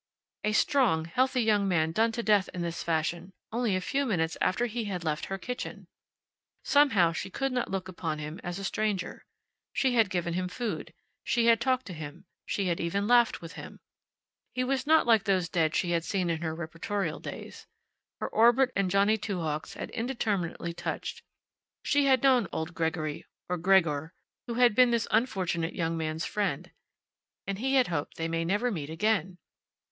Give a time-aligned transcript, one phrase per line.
[0.43, 4.35] A strong, healthy young man done to death in this fashion only a few minutes
[4.41, 5.85] after he had left her kitchen!
[6.63, 9.27] Somehow she could not look upon him as a stranger.
[9.73, 10.91] She had given him food;
[11.23, 13.79] she had talked to him; she had even laughed with him.
[14.55, 17.67] He was not like those dead she had seen in her reportorial days.
[18.19, 21.21] Her orbit and Johnny Two Hawks' had indeterminately touched;
[21.83, 24.15] she had known old Gregory, or Gregor,
[24.47, 26.71] who had been this unfortunate young man's friend.
[27.45, 29.37] And he had hoped they might never meet again!